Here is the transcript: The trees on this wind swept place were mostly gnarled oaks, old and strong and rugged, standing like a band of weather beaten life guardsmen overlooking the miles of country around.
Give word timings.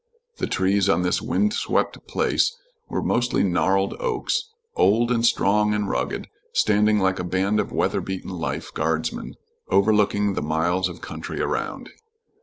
The 0.37 0.47
trees 0.47 0.89
on 0.89 1.03
this 1.03 1.21
wind 1.21 1.53
swept 1.53 2.07
place 2.07 2.57
were 2.89 3.03
mostly 3.03 3.43
gnarled 3.43 3.93
oaks, 3.99 4.49
old 4.75 5.11
and 5.11 5.23
strong 5.23 5.75
and 5.75 5.87
rugged, 5.87 6.27
standing 6.53 6.97
like 6.97 7.19
a 7.19 7.23
band 7.23 7.59
of 7.59 7.71
weather 7.71 8.01
beaten 8.01 8.31
life 8.31 8.73
guardsmen 8.73 9.35
overlooking 9.69 10.33
the 10.33 10.41
miles 10.41 10.89
of 10.89 11.01
country 11.01 11.39
around. 11.39 11.91